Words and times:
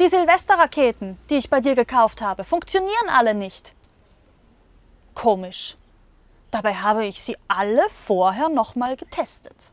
Die 0.00 0.08
Silvesterraketen, 0.08 1.18
die 1.28 1.36
ich 1.36 1.50
bei 1.50 1.60
dir 1.60 1.74
gekauft 1.74 2.22
habe, 2.22 2.42
funktionieren 2.42 3.10
alle 3.10 3.34
nicht. 3.34 3.74
Komisch. 5.14 5.76
Dabei 6.50 6.74
habe 6.74 7.04
ich 7.04 7.20
sie 7.20 7.36
alle 7.48 7.82
vorher 7.90 8.48
nochmal 8.48 8.96
getestet. 8.96 9.72